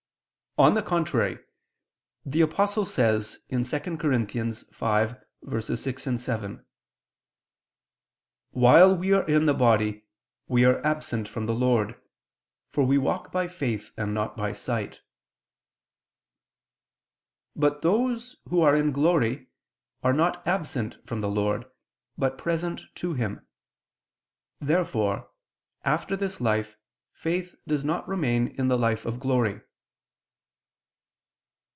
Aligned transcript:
On 0.57 0.73
the 0.73 0.83
contrary, 0.83 1.39
The 2.25 2.41
Apostle 2.41 2.83
says 2.83 3.35
(2 3.51 3.57
Cor. 3.61 3.61
5:6, 3.61 6.19
7): 6.19 6.65
"While 8.49 8.93
we 8.97 9.13
are 9.13 9.25
in 9.29 9.45
the 9.45 9.53
body, 9.53 10.03
we 10.49 10.65
are 10.65 10.85
absent 10.85 11.29
from 11.29 11.45
the 11.45 11.53
Lord: 11.53 11.95
for 12.69 12.83
we 12.83 12.97
walk 12.97 13.31
by 13.31 13.47
faith 13.47 13.93
and 13.95 14.13
not 14.13 14.35
by 14.35 14.51
sight." 14.51 14.99
But 17.55 17.81
those 17.81 18.35
who 18.49 18.59
are 18.59 18.75
in 18.75 18.91
glory 18.91 19.47
are 20.03 20.11
not 20.13 20.45
absent 20.45 20.97
from 21.07 21.21
the 21.21 21.29
Lord, 21.31 21.63
but 22.17 22.37
present 22.37 22.81
to 22.95 23.13
Him. 23.13 23.47
Therefore 24.59 25.31
after 25.85 26.17
this 26.17 26.41
life 26.41 26.75
faith 27.13 27.55
does 27.65 27.85
not 27.85 28.05
remain 28.05 28.49
in 28.57 28.67
the 28.67 28.77
life 28.77 29.05
of 29.05 29.17
glory. 29.17 29.61